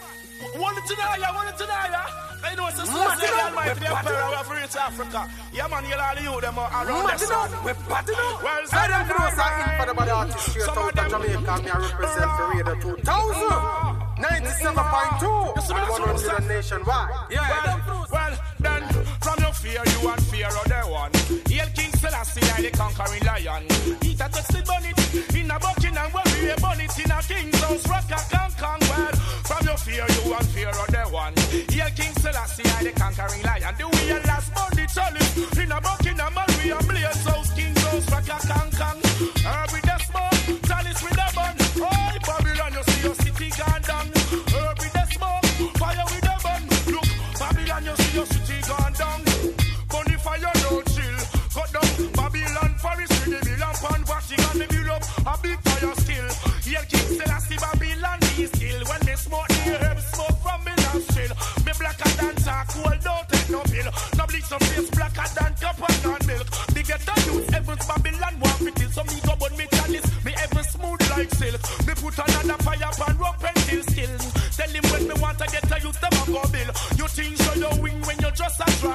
One 0.60 0.74
to 0.74 0.94
know 0.96 1.14
ya, 1.20 1.34
one 1.34 1.54
to 1.54 1.66
know 1.66 1.86
ya. 1.92 2.23
I 2.44 2.54
know 2.54 2.66
it's 2.68 2.78
a 2.78 2.84
Mad 2.84 3.18
Sunday, 3.18 3.26
enough. 3.26 3.48
Almighty, 3.48 3.80
the 3.80 3.80
We're 3.80 3.96
Emperor 3.98 4.14
partying 4.14 4.38
of 4.38 4.64
East 4.64 4.76
Africa. 4.76 5.20
Yeah, 5.54 5.66
man, 5.68 5.84
you'll 5.88 6.00
all 6.00 6.18
you 6.34 6.40
them 6.40 6.58
around 6.58 6.86
Mad 6.86 7.18
the 7.18 7.24
enough. 7.24 7.50
sun. 7.50 7.64
We're 7.64 7.74
partying 7.74 8.20
up. 8.20 8.42
Well, 8.44 8.62
I 8.72 8.86
don't 8.88 9.08
know 9.08 9.16
what's 9.24 9.38
in 9.64 9.70
for 9.80 9.86
the 9.86 9.94
body 9.94 10.10
artist 10.10 10.50
straight 10.50 10.64
Some 10.64 10.78
of 10.78 10.84
out 10.84 10.90
of 10.90 11.10
them- 11.10 11.10
Jamaica. 11.24 11.62
Me 11.64 11.70
I 11.70 11.78
represent 11.78 12.30
for 12.36 12.46
Radio 12.52 12.74
2000. 12.96 14.04
97.2 14.14 15.54
and 15.56 15.88
100 15.90 16.48
nationwide. 16.48 17.10
Well, 17.30 18.06
well, 18.12 18.38
then, 18.60 18.82
from 19.20 19.36
your 19.42 19.52
fear, 19.52 19.82
you 19.84 20.08
and 20.08 20.22
fear 20.26 20.46
of 20.48 20.64
the 20.64 20.80
one. 20.88 21.12
Hail 21.50 21.68
King 21.74 21.92
Selassie, 21.98 22.40
I 22.56 22.62
the 22.62 22.70
conquering 22.70 23.24
lion. 23.24 23.64
Eat 24.02 24.20
a 24.20 24.28
the 24.30 24.62
bonnet, 24.64 25.34
in 25.34 25.50
a 25.50 25.58
Buckingham, 25.58 26.10
where 26.12 26.24
we 26.40 26.50
a 26.50 26.56
bonnet, 26.60 26.98
in 26.98 27.10
a 27.10 27.20
king's 27.22 27.60
house, 27.60 27.86
rock 27.88 28.10
a 28.10 28.20
can 28.30 28.50
can 28.56 28.80
well. 28.88 29.12
From 29.44 29.66
your 29.66 29.76
fear, 29.76 30.06
you 30.08 30.34
and 30.34 30.46
fear 30.48 30.68
of 30.68 30.86
the 30.86 31.02
one. 31.10 31.34
Hail 31.68 31.90
King 31.96 32.13
Selassie, 32.54 32.86
I 32.86 32.90
the 32.90 33.00
conquering 33.00 33.42
lion. 33.42 33.74
The 33.78 33.88
way 33.88 34.22
last 34.24 34.52
Monday, 34.54 34.86
Charlie, 34.86 35.23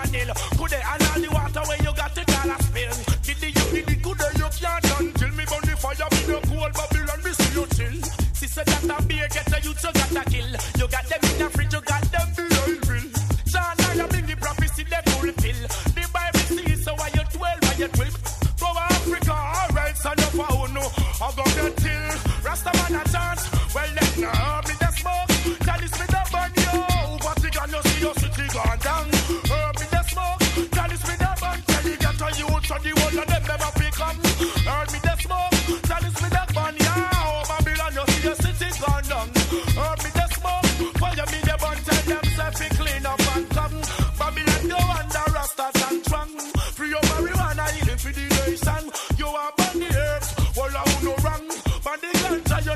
a 0.09 0.25
nil. 0.25 0.33
Could 0.57 0.69
they 0.71 0.81
and 0.81 1.03
all 1.03 1.19
the 1.19 1.29
water 1.31 1.63
when 1.67 1.79
you 1.83 1.93
got 1.95 2.15
the 2.15 2.23
dollar 2.25 2.59
spill. 2.59 2.95
Did 3.23 3.37
the 3.37 3.47
you 3.47 3.65
did 3.73 3.85
the 3.87 3.95
good 3.95 4.17
day 4.17 4.33
you 4.37 4.49
can't 4.49 4.83
done. 4.83 5.13
Till 5.13 5.29
me 5.29 5.45
burn 5.45 5.63
the 5.63 5.75
fire, 5.77 6.07
me 6.11 6.21
no 6.27 6.39
cool 6.49 6.69
Babylon, 6.73 7.19
me 7.23 7.31
see 7.33 7.53
you 7.53 7.65
chill. 7.75 7.97
Sister 8.33 8.63
that 8.63 8.83
a 8.83 9.03
beer, 9.03 9.27
get 9.29 9.53
a 9.53 9.61
you 9.61 9.73
got 9.73 9.98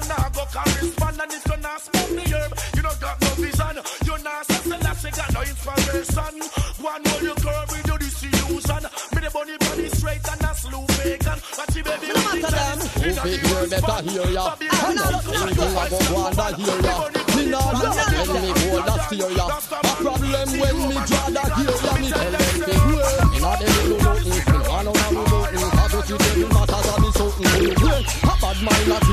nah 0.07 0.29
go 0.29 0.43
correspond, 0.51 1.21
and 1.21 1.33
if 1.33 1.45
you 1.47 1.57
not 1.61 1.81
smoke 1.81 2.11
the 2.15 2.23
herb, 2.35 2.51
you 2.75 2.81
don't 2.81 2.99
got 2.99 3.21
no 3.21 3.29
vision. 3.39 3.75
You 4.05 4.15
not 4.23 4.45
success, 4.45 5.03
you 5.03 5.11
got 5.11 5.33
no 5.33 5.41
inspiration. 5.41 6.35
One 6.83 7.01
more 7.03 7.21
you 7.21 7.35
curve 7.35 7.69
with 7.71 7.87
your 7.87 7.97
disillusion. 7.97 8.83
Me 9.13 9.19
the 9.23 9.29
bunny 9.33 9.57
body 9.57 9.87
straight 9.89 10.25
and 10.27 10.43
a 10.43 10.51
slow 10.55 10.85
bacon. 10.99 11.39
But 11.55 11.67
she 11.73 11.81
baby, 11.81 12.07
no 12.11 12.19
matter 12.23 12.51
them. 12.51 12.79
Who 13.03 13.09
fit 13.13 13.41
you 13.43 13.67
better 13.71 13.99
hear 14.03 14.27
ya? 14.31 14.45
I'm 14.53 14.95
not 14.95 15.23
thinking 15.23 15.71
about 15.71 15.93
wonder 16.11 16.49
hear 16.59 16.77
ya. 16.83 16.95
Me 17.35 17.43
nah 17.49 17.71
run 17.71 17.95
when 18.13 18.29
me 18.43 18.51
hold 18.59 18.87
a 18.87 18.95
steer 19.07 19.31
ya. 19.31 19.45
A 19.47 19.91
problem 20.03 20.49
when 20.59 20.75
me 20.89 20.97
draw 21.07 21.27
the 21.31 21.43
gear 21.55 21.75
ya. 21.83 21.91
Me 21.99 22.09
tell 22.11 22.31
them 22.33 22.57
to 22.63 22.75
wait. 22.93 23.23
Inna 23.37 23.51
them 23.59 23.75
do 23.87 23.95
nothing. 24.03 24.39
Me 24.51 24.57
run 24.67 24.87
out 24.87 24.99
and 25.03 25.15
do 25.15 25.23
nothing. 25.23 25.67
Cause 25.93 26.09
you 26.09 26.17
tell 26.17 26.35
me 26.35 26.45
matters 26.51 26.87
a 26.87 26.95
me 27.01 27.09
something. 27.11 27.47
Wait, 27.83 28.07
a 28.23 28.33
bad 28.41 28.57
mind 28.63 28.87
like 28.87 29.03
you 29.03 29.12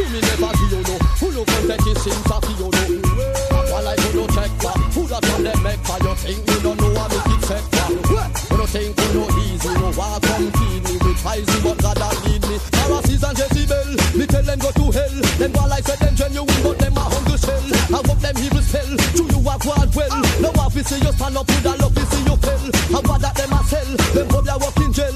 To 0.00 0.08
me 0.08 0.20
never 0.24 0.48
see 0.56 0.72
you 0.72 0.80
know. 0.80 0.96
Who 1.20 1.28
look 1.36 1.52
on 1.60 1.68
the 1.68 1.76
kissing 1.84 2.22
sa 2.24 2.40
see 2.40 2.56
you 2.56 2.72
know. 2.72 3.68
While 3.68 3.84
I 3.84 3.96
do 4.00 4.08
no 4.16 4.24
check 4.32 4.48
back. 4.64 4.80
Who 4.96 5.04
that 5.12 5.20
from 5.28 5.44
them 5.44 5.60
make 5.60 5.82
for 5.84 6.00
you 6.00 6.14
think 6.16 6.40
you 6.40 6.58
don't 6.64 6.80
know 6.80 6.88
what 6.96 7.12
make 7.12 7.36
it 7.36 7.42
set 7.44 7.64
back. 7.68 7.92
You 7.92 8.56
don't 8.56 8.70
think 8.72 8.96
you 8.96 9.10
know 9.12 9.28
easy. 9.44 9.68
No 9.76 9.92
walk 9.92 10.24
come 10.24 10.48
feed 10.56 10.82
me 10.88 10.94
with 11.04 11.20
rising 11.20 11.60
but 11.60 11.76
God 11.84 12.00
that 12.00 12.16
lead 12.24 12.40
me. 12.48 12.56
Pharisees 12.72 13.24
and 13.28 13.36
Jezebel, 13.44 13.88
me 14.16 14.24
tell 14.24 14.40
them 14.40 14.58
go 14.64 14.70
to 14.72 14.86
hell. 14.88 15.16
Them 15.36 15.52
go 15.52 15.68
like 15.68 15.84
say 15.84 15.96
them 16.00 16.16
genuine, 16.16 16.60
but 16.64 16.80
them 16.80 16.96
a 16.96 17.04
hungry 17.04 17.36
shell. 17.36 17.66
I 17.92 18.00
hope 18.00 18.20
them 18.24 18.36
evil 18.40 18.64
spell. 18.64 18.90
Do 19.20 19.22
you 19.28 19.40
have 19.44 19.60
God 19.60 19.92
well? 19.92 20.16
No 20.40 20.48
to 20.80 20.80
see 20.80 21.04
you 21.04 21.12
stand 21.12 21.36
up 21.36 21.44
with 21.44 21.68
a 21.68 21.76
love 21.76 21.92
to 21.92 22.04
see 22.08 22.24
you 22.24 22.36
fell. 22.40 22.64
I 22.96 23.18
that 23.20 23.34
them 23.36 23.52
a 23.52 23.60
sell. 23.68 23.90
Them 24.16 24.26
probably 24.32 24.48
a 24.48 24.56
walk 24.56 24.80
in 24.80 24.92
jail, 24.96 25.12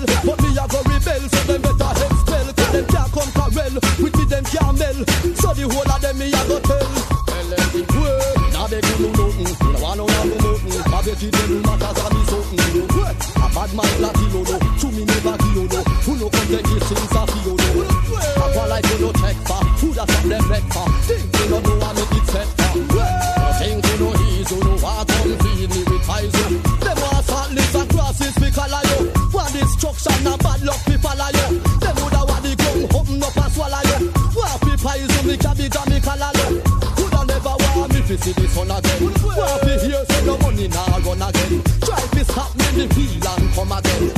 So 5.41 5.55
the 5.55 5.65
whole 5.69 5.91
of 5.91 6.01
them 6.01 6.19
me 6.19 6.29
a 6.29 6.43
go 6.49 6.59
tell. 6.61 6.89
Tell 7.29 7.47
them 7.51 7.67
the 7.73 7.83
way. 8.01 8.51
Now 8.53 8.67
they 8.67 8.81
do 8.81 8.95
nothing. 9.13 9.53
No 9.73 9.79
one 9.81 9.99
know 9.99 10.07
no 10.07 10.23
nothing. 10.25 10.93
I 10.93 11.03
bet 11.03 11.23
you 11.23 11.31
them 11.31 11.63
matters 11.63 11.99
a 12.01 12.07
me 12.15 12.21
something. 12.29 12.85
A 13.37 13.47
bad 13.53 13.71
man 13.75 13.93
like 14.01 14.17
you 14.19 14.29
know. 14.33 14.59
To 14.81 14.87
me 14.93 15.03
never 15.05 15.37
give 15.39 15.57
you 15.57 15.67
know. 15.69 15.85
Who 16.05 16.13
no 16.17 16.27
come 16.31 16.49
take 16.49 16.67
things 16.67 17.15
see 38.25 38.33
the 38.33 38.49
sun 38.49 38.71
again. 38.71 39.05
Me 39.67 39.73
hear 39.87 40.05
say 40.07 40.25
no 40.25 40.39
money 40.39 40.69
nah 40.69 40.97
run 41.05 41.21
again. 41.21 41.63
Try 41.85 42.01
to 42.01 42.25
stop 42.25 42.57
me 42.57 42.87
the 42.87 42.95
feel 42.95 43.29
and 43.29 43.55
come 43.55 43.73
again. 43.73 44.14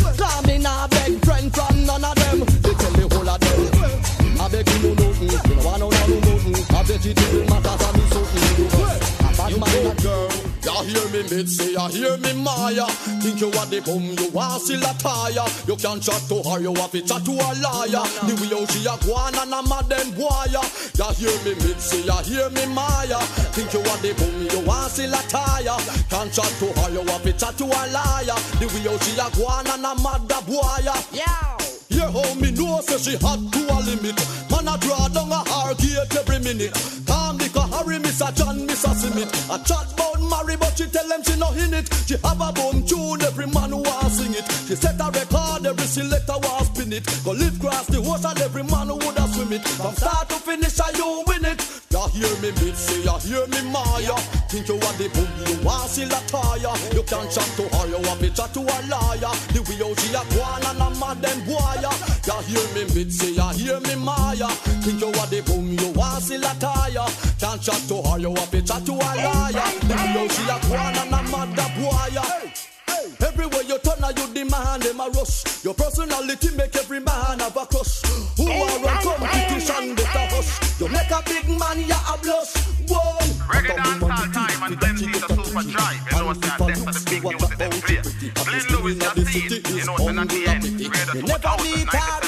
Mid 11.37 11.49
say 11.49 11.73
you 11.73 11.89
hear 11.89 12.17
me 12.17 12.33
Maya. 12.33 12.87
Think 13.21 13.41
you 13.41 13.49
are 13.49 13.67
the 13.67 13.81
bum, 13.85 14.03
you 14.17 14.31
want 14.33 14.63
still 14.63 14.81
a 14.81 14.93
tire. 14.97 15.45
You 15.69 15.77
can 15.77 16.01
chat 16.01 16.23
to 16.33 16.41
her, 16.49 16.61
you 16.61 16.73
have 16.75 16.91
to 16.93 17.01
chat 17.03 17.25
to 17.25 17.33
a 17.33 17.51
liar. 17.61 18.05
The 18.25 18.33
way 18.41 18.57
how 18.57 18.65
she 18.73 18.81
a 18.89 18.97
go 19.05 19.13
on 19.15 19.37
and 19.37 19.53
a 19.53 19.61
mad 19.69 19.89
them 19.93 20.09
boy. 20.17 20.49
You 20.49 21.07
hear 21.21 21.37
me 21.45 21.53
mid 21.61 21.81
say 21.81 22.01
you 22.01 22.19
hear 22.25 22.49
me 22.51 22.65
Maya. 22.73 23.21
Think 23.53 23.73
you 23.75 23.81
are 23.85 24.01
the 24.01 24.17
bum, 24.17 24.49
you 24.49 24.61
want 24.67 24.91
still 24.93 25.13
a 25.13 25.21
tire. 25.29 25.77
Can 26.09 26.29
chat 26.33 26.53
to 26.61 26.67
her, 26.81 26.91
you 26.91 27.05
have 27.05 27.23
to 27.23 27.33
chat 27.33 27.55
to 27.61 27.65
a 27.69 27.83
liar. 27.93 28.39
The 28.57 28.67
way 28.73 28.89
how 28.89 28.97
she 29.05 29.13
a 29.21 29.27
go 29.37 29.45
on 29.47 29.69
and 29.69 29.85
a 29.85 29.93
mad 30.01 30.33
boy. 30.49 30.81
Yeah. 31.13 31.57
Yeah, 31.89 32.11
how 32.11 32.35
me 32.35 32.51
know 32.51 32.81
say 32.81 32.99
she 32.99 33.17
hot 33.17 33.41
to 33.53 33.61
a 33.71 33.77
limit. 33.87 34.19
Man 34.51 34.67
a 34.67 34.77
draw 34.79 35.07
down 35.09 35.31
a 35.31 35.41
her 35.49 35.75
gate 35.79 36.17
every 36.17 36.41
minute. 36.41 36.75
Calm 37.07 37.39
the 37.39 37.47
Harry, 37.73 37.97
a 37.97 38.33
John, 38.33 38.67
Miss 38.67 38.85
a 38.85 38.93
Smith. 38.95 39.31
A 39.51 39.57
chat 39.63 39.97
bout 39.97 40.16
marry, 40.37 40.57
but 40.57 40.77
she 40.77 40.87
tell 40.87 41.09
them 41.09 41.23
she 41.23 41.37
no 41.37 41.51
in 41.53 41.75
it. 41.75 41.89
She 42.07 42.17
have 42.23 42.41
a 42.41 42.53
bum 42.53 42.85
tune, 42.85 43.23
every 43.23 43.47
man 43.47 43.71
who 43.71 43.83
want 43.83 44.13
sing 44.13 44.35
it. 44.35 44.45
She 44.69 44.77
set 44.77 45.01
a 45.01 45.11
record, 45.11 45.67
every 45.67 45.87
selector 45.87 46.39
want 46.43 46.67
spin 46.67 46.93
it. 46.93 47.05
Go 47.25 47.33
live 47.33 47.59
cross 47.61 47.87
the 47.87 47.99
ocean, 47.99 48.37
every 48.43 48.65
man 48.65 48.89
who 48.89 48.97
woulda 48.97 49.27
swim 49.33 49.53
it. 49.53 49.67
From 49.67 49.95
start 49.95 50.29
to 50.29 50.37
finish, 50.37 50.79
I 50.81 50.91
you 50.97 51.25
win 51.27 51.45
it. 51.45 51.61
Ya 51.91 52.09
hear 52.09 52.35
me 52.43 52.51
say, 52.75 53.03
ya 53.03 53.19
hear 53.19 53.47
me 53.47 53.61
Maya. 53.71 54.17
Think 54.51 54.69
you 54.69 54.77
want 54.77 54.99
the 54.99 55.09
boom, 55.15 55.29
you 55.47 55.65
want 55.65 55.91
see 55.91 56.05
la 56.05 56.21
tire. 56.29 56.75
You 56.93 57.03
can't 57.03 57.31
chat 57.31 57.49
to 57.57 57.65
her, 57.77 57.87
you 57.89 58.01
want 58.07 58.21
me 58.21 58.31
chat 58.31 58.53
to 58.55 58.61
a 58.61 58.79
liar. 58.91 59.33
The 59.55 59.61
way 59.65 59.79
how 59.81 59.95
she 59.95 60.13
a 60.13 60.23
go 60.35 60.43
on 60.43 60.65
and 60.67 60.83
a 60.83 60.89
mad 61.01 61.23
them 61.23 61.39
boy. 61.47 61.81
Ya 62.27 62.37
hear 62.43 62.67
me 62.75 63.11
say, 63.11 63.33
ya 63.33 63.51
hear 63.53 63.81
me 63.81 63.95
Maya. 63.97 64.49
Think 64.83 65.01
you 65.01 65.11
want 65.11 65.31
the 65.31 65.41
boom, 65.43 65.73
you 65.73 65.89
want 65.93 66.23
see 66.23 66.39
la 66.39 66.53
tire. 66.55 67.07
Can't 67.39 67.61
chat 67.61 67.83
to 67.89 68.01
her, 68.03 68.19
you 68.19 68.35
have 68.35 68.51
to 68.51 68.63
chat 68.63 68.87
to 68.87 68.93
a 68.93 68.97
liar. 68.97 69.53
Them 69.85 70.15
know 70.15 70.29
she 70.29 70.43
a 70.49 70.57
one 70.73 70.97
and 70.97 71.13
a 71.13 71.23
mother 71.31 71.69
boy. 71.77 72.17
Hey, 72.17 72.53
hey. 72.89 73.27
Everywhere 73.27 73.63
you 73.63 73.79
turn, 73.79 74.01
now 74.01 74.09
you 74.09 74.33
demand 74.33 74.83
them 74.83 75.01
a 75.01 75.09
rush. 75.11 75.63
Your 75.63 75.75
personality 75.75 76.57
make 76.57 76.75
every 76.77 77.01
man 77.01 77.41
have 77.41 77.57
a 77.57 77.67
crush. 77.67 78.01
Who 78.39 78.49
are 78.49 78.89
on 78.89 79.03
competition 79.03 79.95
get 79.97 80.15
a 80.15 80.25
hush? 80.33 80.81
You 80.81 80.89
make 80.89 81.11
a 81.11 81.23
big 81.27 81.49
man, 81.49 81.79
you 81.81 81.93
a 81.93 82.19
blush. 82.23 82.57
Whoa. 82.89 83.19
Reggae 83.53 83.77
dancehall 83.77 84.33
time 84.33 84.63
and 84.63 84.81
then 84.81 84.97
she's 84.97 85.23
a 85.23 85.29
super 85.29 85.63
drive. 85.63 86.01
You 86.11 86.19
know 86.19 86.27
what's 86.27 86.41
that? 86.41 86.59
That's 86.59 87.05
the 87.05 87.11
big 87.11 87.23
music 87.23 87.59
they 87.59 87.69
play. 87.69 88.01
Glenn 88.33 88.65
Lewis, 88.73 88.97
that's 88.97 89.37
it. 89.37 89.69
You 89.69 89.85
know 89.85 89.93
what's 89.93 90.07
that? 90.07 90.17
At 90.17 90.29
the 90.29 90.47
end, 90.49 90.65
we're 90.65 91.21
the 91.21 91.21
2000, 91.21 91.85
95 91.85 92.26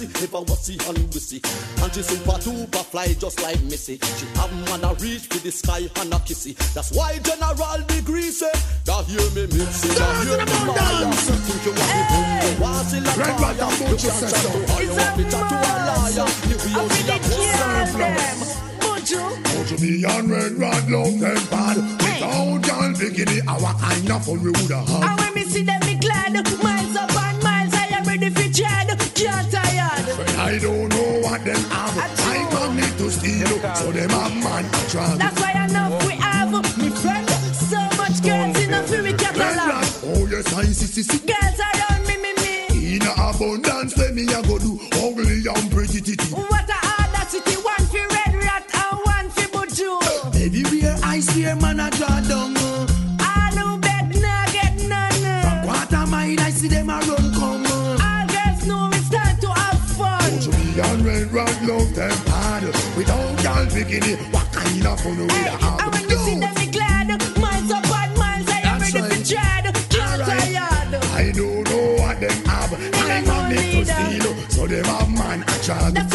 me 0.00 0.06
of 0.06 0.12
Kissy, 0.12 0.20
never 0.20 0.40
was 0.44 0.60
see 0.64 0.78
and 0.88 0.98
we 0.98 1.20
see. 1.20 1.40
And 1.82 1.92
she 1.94 2.02
super 2.02 2.38
duper 2.40 2.84
fly 2.84 3.14
just 3.14 3.42
like 3.42 3.60
Missy. 3.62 3.98
She 4.18 4.26
have 4.38 4.52
man 4.68 4.84
a 4.84 4.94
reach 4.94 5.26
for 5.26 5.38
the 5.38 5.50
sky 5.50 5.88
and 6.00 6.12
a 6.12 6.18
kissy. 6.18 6.54
That's 6.74 6.92
why 6.92 7.18
General 7.18 7.80
Degree 7.86 8.30
say, 8.30 8.52
"Ya 8.86 9.02
hear 9.04 9.20
me 9.34 9.46
mixy, 9.46 9.88
ya 9.96 10.06
hear 10.22 10.38
me 10.38 10.58
Maya." 10.66 11.12
Think 11.12 11.64
you 11.64 11.72
want 11.72 11.90
me 11.90 12.02
boom, 12.10 12.26
you 12.44 12.52
want 12.60 12.92
la 13.04 13.12
Red 13.14 13.36
fire. 13.40 13.60
And 13.60 13.80
You 13.80 13.86
Butcher 13.90 14.08
can't 14.08 14.20
says 14.20 14.32
chat 14.32 14.42
so. 14.42 14.50
to 14.50 14.58
her, 14.72 14.82
you 14.82 14.92
want 14.96 15.16
me 15.16 15.24
chat 15.24 15.48
to 15.48 15.56
a 15.56 15.72
liar. 15.88 16.28
The 16.48 16.56
way 16.60 16.72
how 16.74 16.86
she 16.88 17.02
a 17.04 17.18
go 17.20 18.10
Go 19.10 19.64
to 19.64 19.74
me 19.82 20.04
and 20.04 20.30
red 20.30 20.52
rod 20.52 20.88
love 20.88 21.18
them 21.20 21.40
bad. 21.50 21.76
Without 21.76 22.66
y'all 22.66 22.92
bikini, 22.94 23.38
our 23.48 23.74
kind 23.80 24.10
of 24.10 24.24
fun 24.24 24.42
we 24.42 24.50
woulda 24.50 24.78
had. 24.86 25.02
And 25.02 25.20
when 25.20 25.34
me 25.34 25.42
see 25.44 25.62
them, 25.62 25.80
me 25.86 25.94
glad. 25.96 26.32
Miles 26.62 26.96
up 26.96 27.10
and 27.10 27.42
miles, 27.42 27.74
I 27.74 27.86
am 27.96 28.04
ready 28.04 28.30
for 28.30 28.48
tread. 28.52 28.88
Can't 29.14 29.50
tired. 29.50 29.59
But 29.59 29.59
I 30.50 30.58
don't 30.58 30.88
know 30.88 31.20
what 31.20 31.44
them 31.44 31.62
have. 31.70 31.96
I 31.96 32.48
come 32.50 32.74
need 32.74 32.98
to 32.98 33.08
steal, 33.08 33.46
so 33.76 33.92
them 33.92 34.10
have 34.10 34.34
man 34.34 34.64
attract. 34.64 35.18
That's 35.20 35.40
why 35.40 35.52
enough 35.64 36.04
we 36.04 36.14
have. 36.14 36.50
Me 36.76 36.90
friend, 36.90 37.30
so 37.54 37.78
much 37.96 38.20
girls 38.20 38.58
in 38.58 38.74
a 38.74 38.82
fury 38.82 39.12
catalog. 39.12 39.84
oh 40.02 40.26
yes, 40.26 40.52
I 40.52 40.64
see, 40.64 40.86
see, 40.86 41.02
see. 41.02 41.18
Girls 41.24 41.60
around 41.60 41.89
bikini, 63.70 64.16
what 64.32 64.52
kind 64.52 64.86
of 64.86 65.00
fun 65.00 65.16
we 65.16 65.22
woulda 65.22 65.56
have? 65.62 65.80
And 65.80 65.92
when 65.92 66.06
me 66.08 66.16
see 66.16 66.38
them, 66.38 66.54
me 66.54 66.66
glad. 66.66 67.08
Miles 67.38 67.70
up 67.70 67.84
and 67.84 68.18
miles, 68.18 68.48
I 68.48 68.60
am 68.64 68.80
ready 68.80 69.00
right. 69.00 69.12
for 69.12 69.24
tread. 69.24 69.64
Tired. 69.90 70.94
I 71.14 71.32
don't 71.32 71.64
know 71.70 71.94
what 72.02 72.20
them 72.20 72.44
have. 72.46 72.72
I 72.94 73.22
want 73.26 73.50
me 73.50 73.84
to 73.84 73.92
steal, 73.92 74.34
so 74.48 74.66
them 74.66 74.84
have 74.84 75.10
man 75.10 75.42
a 75.42 75.62
child. 75.62 76.09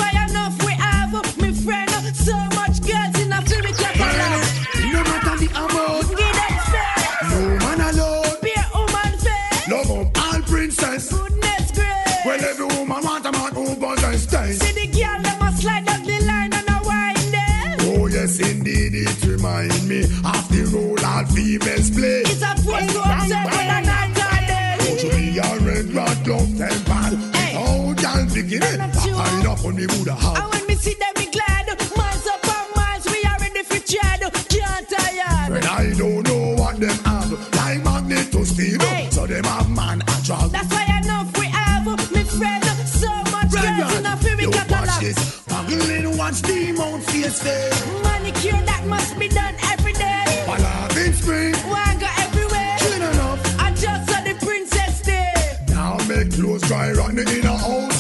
On 29.76 29.82
the 29.82 29.88
Buddha 29.88 30.16
And 30.16 30.54
when 30.54 30.68
me 30.68 30.76
see 30.76 30.94
them, 30.94 31.12
me 31.20 31.28
glad. 31.32 31.68
Miles 31.98 32.28
up 32.28 32.48
and 32.48 32.76
miles, 32.78 33.06
we 33.12 33.20
are 33.28 33.38
ready 33.44 33.62
for 33.64 33.82
tread. 33.84 34.22
Can't 34.48 34.88
tired. 34.88 35.52
When 35.52 35.66
I 35.68 35.92
don't 35.98 36.24
know 36.24 36.56
what 36.56 36.80
them 36.80 36.98
have, 37.04 37.32
like 37.56 37.84
magnet 37.84 38.32
to 38.32 38.46
steal. 38.46 38.80
Hey. 38.80 39.10
So 39.12 39.28
them 39.28 39.44
have 39.44 39.70
man 39.70 40.02
a 40.02 40.16
drag. 40.24 40.52
That's 40.52 40.72
why 40.72 40.86
enough 41.04 41.38
we 41.38 41.48
have, 41.48 41.86
me 42.16 42.24
friend. 42.24 42.64
So 42.88 43.12
much 43.36 43.52
in 43.52 44.06
a 44.06 44.16
fury 44.16 44.44
You 44.44 44.52
watch 44.52 45.00
this. 45.02 45.44
Muggling, 45.50 46.18
watch 46.18 46.42
the 46.42 46.72
mount 46.72 47.04
face 47.04 47.42
face. 47.44 47.86
Manicure 48.02 48.64
that 48.72 48.86
must 48.88 49.20
be 49.20 49.28
done 49.28 49.56
every 49.74 49.92
day. 49.92 50.44
Ballad 50.48 50.96
in 50.96 51.12
spring. 51.12 51.52
Go 51.52 52.08
everywhere. 52.24 52.78
Clean 52.80 53.02
enough. 53.02 53.60
I 53.60 53.72
just 53.72 54.10
saw 54.10 54.22
the 54.24 54.36
princess 54.40 55.02
there. 55.02 55.66
Now 55.68 55.98
make 56.08 56.32
clothes 56.32 56.62
dry 56.62 56.94
run 56.94 57.20
in 57.20 57.46
a 57.46 57.58
house. 57.58 57.95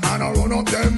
Chat 0.00 0.20
and 0.20 0.22
a 0.22 0.40
run 0.40 0.52
up 0.52 0.66
them 0.66 0.95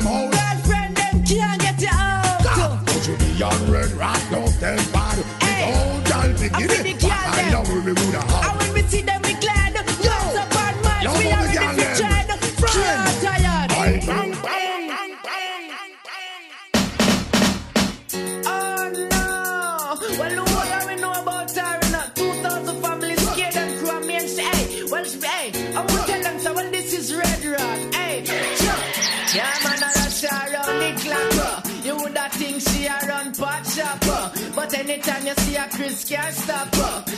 anytime 34.99 35.27
you 35.27 35.35
see 35.35 35.57
a 35.57 35.69
Chris 35.69 36.05
can't 36.05 36.35
stop, 36.35 36.69
uh. 36.75 37.18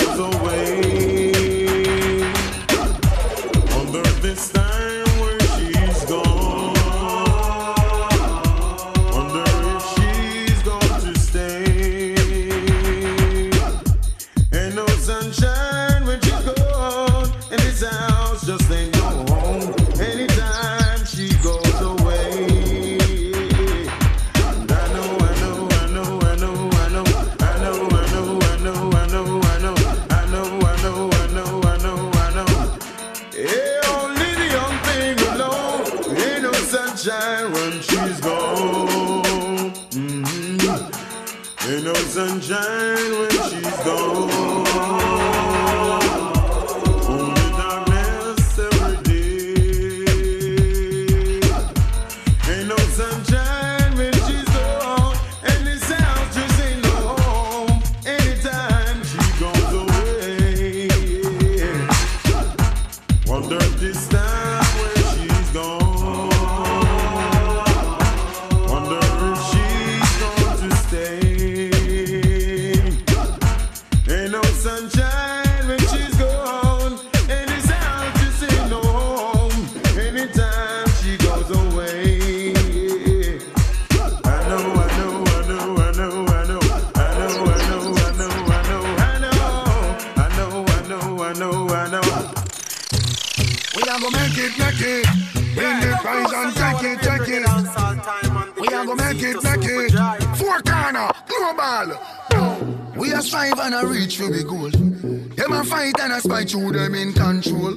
through 106.51 106.73
them 106.73 106.95
in 106.95 107.13
control. 107.13 107.75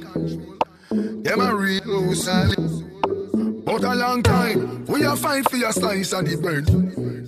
Them 0.89 1.39
a 1.39 1.55
real 1.55 1.81
loose 1.85 2.25
But 2.25 3.83
a 3.83 3.95
long 3.95 4.21
time, 4.21 4.83
we 4.85 5.03
a 5.05 5.15
fight 5.15 5.49
for 5.49 5.55
your 5.55 5.71
slice 5.71 6.11
of 6.11 6.29
the 6.29 6.35
bread. 6.35 6.65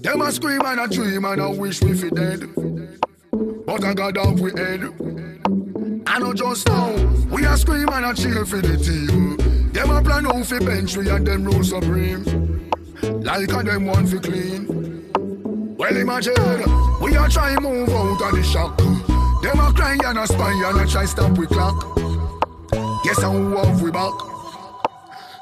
Them 0.04 0.22
a 0.22 0.32
scream 0.32 0.62
and 0.66 0.80
a 0.82 0.88
dream 0.88 1.24
and 1.24 1.42
a 1.42 1.50
wish 1.50 1.82
we 1.82 1.94
fi 1.98 2.10
dead. 2.10 2.50
But 3.66 3.84
I 3.84 3.94
got 3.94 4.18
off 4.18 4.40
we 4.42 4.52
head. 4.52 4.84
I 6.06 6.20
know 6.20 6.34
just 6.34 6.68
now, 6.68 6.92
we 7.32 7.46
a 7.46 7.56
scream 7.56 7.88
and 7.90 8.06
a 8.06 8.14
cheer 8.14 8.46
for 8.46 8.62
the 8.62 8.78
team. 8.78 9.72
Them 9.72 9.92
a 9.92 10.02
plan 10.02 10.28
out 10.28 10.46
fi 10.46 10.60
bench 10.60 10.98
we 10.98 11.10
and 11.10 11.26
them 11.26 11.46
rule 11.46 11.64
supreme. 11.64 12.70
Like 13.02 13.50
a 13.50 13.64
them 13.64 13.86
want 13.86 14.10
fi 14.10 14.18
clean. 14.20 15.14
Well 15.78 15.96
imagine, 15.96 17.00
we 17.02 17.16
a 17.16 17.30
try 17.30 17.56
move 17.62 17.90
out 17.90 18.22
of 18.22 18.36
the 18.36 18.44
shock. 18.44 18.97
Them 19.48 19.62
a 19.62 19.72
cry 19.72 19.98
and 20.04 20.20
a 20.20 20.28
spy 20.28 20.52
and 20.52 20.82
a 20.82 20.86
try 20.86 21.06
stop 21.06 21.38
we 21.38 21.48
clock. 21.48 21.96
Guess 23.06 23.22
how 23.22 23.32
have 23.32 23.82
we 23.82 23.90
back? 23.92 24.12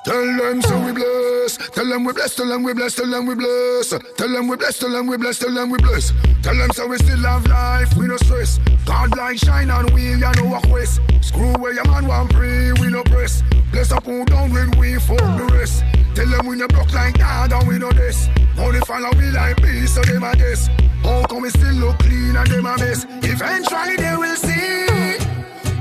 Tell 0.05 0.37
them 0.37 0.61
so 0.61 0.79
we 0.85 0.91
bless. 0.91 1.57
Tell 1.73 1.89
them 1.89 2.03
we 2.03 2.13
bless. 2.13 2.35
Tell 2.35 2.47
them 2.47 2.61
we 2.61 2.75
bless. 2.75 2.93
Tell 2.93 3.09
them 3.09 3.25
we 3.25 3.33
bless. 3.33 3.89
Tell 3.89 4.29
them 4.29 4.47
we 4.47 4.57
bless. 4.57 4.77
Tell 4.77 4.91
them 4.91 5.07
we 5.07 5.17
bless. 5.17 5.39
Tell 5.39 5.51
them 5.51 5.71
we 5.71 5.79
bless. 5.79 6.13
Tell 6.43 6.55
them 6.55 6.69
so 6.73 6.87
we 6.87 6.97
still 6.99 7.17
have 7.17 7.47
life. 7.47 7.97
We 7.97 8.05
no 8.05 8.17
stress. 8.17 8.59
God 8.85 9.17
light 9.17 9.39
shine 9.39 9.71
on 9.71 9.91
we 9.95 10.13
ya 10.13 10.33
no 10.33 10.49
walk 10.49 10.67
west. 10.69 11.01
Screw 11.21 11.53
where 11.53 11.73
your 11.73 11.87
man 11.87 12.05
want 12.05 12.31
pray. 12.31 12.73
We 12.73 12.89
no 12.89 13.01
press. 13.05 13.41
Bless 13.71 13.91
up 13.91 14.05
who 14.05 14.23
down 14.25 14.53
when 14.53 14.69
we 14.77 14.99
fuck 14.99 15.17
the 15.17 15.49
rest. 15.51 15.83
Tell 16.13 16.29
them 16.29 16.45
we 16.45 16.57
no 16.57 16.67
broke 16.67 16.93
like 16.93 17.17
God 17.17 17.51
and 17.51 17.67
we 17.67 17.79
know 17.79 17.91
this. 17.91 18.29
Only 18.59 18.81
follow 18.81 19.09
we 19.17 19.31
like 19.31 19.57
peace 19.57 19.95
so 19.95 20.03
them 20.03 20.23
a 20.23 20.35
guess. 20.35 20.67
How 21.01 21.23
come 21.23 21.41
we 21.41 21.49
still 21.49 21.73
look 21.73 21.97
clean 21.97 22.35
and 22.35 22.47
them 22.47 22.67
a 22.67 22.77
mess? 22.77 23.05
Eventually 23.35 23.97
they 23.97 24.15
will 24.15 24.35
see. 24.37 25.17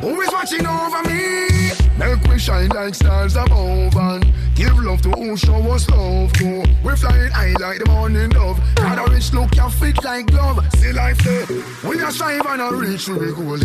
Who 0.01 0.21
is 0.21 0.33
watching 0.33 0.67
over 0.67 1.03
me? 1.05 1.71
Make 1.97 2.21
we 2.25 2.37
shine 2.37 2.69
like 2.71 2.97
stars 2.97 3.37
above 3.37 3.95
and 3.97 4.27
give 4.57 4.77
love 4.83 5.01
to 5.03 5.11
who 5.11 5.37
show 5.37 5.55
us 5.71 5.89
love 5.89 6.33
to. 6.33 6.65
We 6.83 6.97
flying 6.97 7.31
high 7.31 7.55
like 7.61 7.79
the 7.79 7.87
morning 7.89 8.31
dove. 8.31 8.61
Got 8.75 9.09
a 9.09 9.13
rich 9.13 9.33
look, 9.33 9.55
you 9.55 9.71
fit 9.71 10.03
like 10.03 10.27
glove. 10.27 10.67
See 10.79 10.93
life 10.93 11.19
there. 11.19 11.47
We 11.89 12.03
a 12.03 12.11
strive 12.11 12.45
and 12.45 12.61
a 12.61 12.75
reach 12.75 13.05
to 13.05 13.15
the 13.15 13.33
goal. 13.33 13.59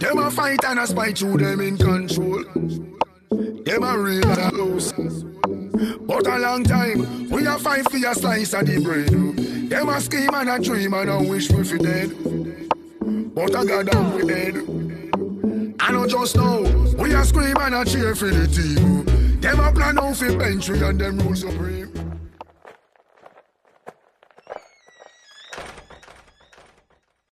Them 0.00 0.18
a 0.18 0.28
fight 0.32 0.64
and 0.64 0.80
a 0.80 0.86
spite 0.88 1.18
through 1.18 1.38
them 1.38 1.60
in 1.60 1.78
control. 1.78 2.42
Them 3.64 3.84
a 3.84 3.96
real 3.96 4.28
and 4.28 4.40
a 4.40 4.50
lose. 4.52 4.92
But 4.92 6.26
a 6.26 6.36
long 6.36 6.64
time, 6.64 7.30
we 7.30 7.46
a 7.46 7.56
fight 7.60 7.88
for 7.88 7.96
a 7.96 8.12
slice 8.12 8.54
of 8.54 8.66
the 8.66 8.80
bread. 8.80 9.70
Them 9.70 9.88
a 9.88 10.00
scheme 10.00 10.34
and 10.34 10.50
a 10.50 10.58
dream 10.58 10.94
and 10.94 11.10
a 11.10 11.22
wish 11.22 11.48
we 11.52 11.62
fi 11.62 11.78
dead. 11.78 12.59
But 13.10 13.56
I 13.56 13.64
got 13.64 13.86
down 13.86 14.14
we 14.14 14.26
dead. 14.26 14.54
I 15.80 15.92
know 15.92 16.06
just 16.06 16.36
now, 16.36 16.60
we 16.94 17.12
a 17.12 17.24
scream 17.24 17.56
and 17.56 17.74
a 17.74 17.84
cheer 17.84 18.14
for 18.14 18.26
the 18.26 18.46
team. 18.46 19.40
Them 19.40 19.58
a 19.58 19.72
plan 19.72 19.98
out 19.98 20.16
for 20.16 20.36
bench 20.36 20.68
we 20.68 20.80
and 20.82 21.00
them 21.00 21.18
rules 21.18 21.40
supreme. 21.40 22.19